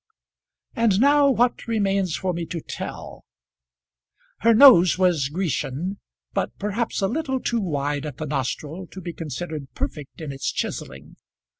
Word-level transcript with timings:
And 0.75 0.99
now 0.99 1.29
what 1.29 1.67
remains 1.67 2.15
for 2.15 2.33
me 2.33 2.47
to 2.47 2.59
tell? 2.59 3.23
Her 4.39 4.55
nose 4.55 4.97
was 4.97 5.29
Grecian, 5.29 5.99
but 6.33 6.57
perhaps 6.57 7.01
a 7.03 7.07
little 7.07 7.39
too 7.39 7.59
wide 7.61 8.07
at 8.07 8.17
the 8.17 8.25
nostril 8.25 8.87
to 8.87 8.99
be 8.99 9.13
considered 9.13 9.67
perfect 9.75 10.19
in 10.19 10.31
its 10.31 10.51
chiselling. 10.51 11.17